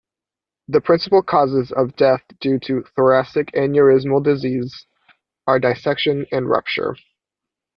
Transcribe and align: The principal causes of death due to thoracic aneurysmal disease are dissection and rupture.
The 0.67 0.81
principal 0.81 1.21
causes 1.21 1.71
of 1.71 1.95
death 1.95 2.23
due 2.39 2.57
to 2.63 2.81
thoracic 2.95 3.51
aneurysmal 3.51 4.23
disease 4.23 4.87
are 5.45 5.59
dissection 5.59 6.25
and 6.31 6.49
rupture. 6.49 6.95